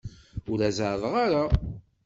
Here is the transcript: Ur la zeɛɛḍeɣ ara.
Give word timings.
Ur 0.49 0.57
la 0.59 0.69
zeɛɛḍeɣ 0.77 1.13
ara. 1.25 1.43